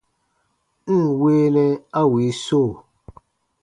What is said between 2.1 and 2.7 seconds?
wii so!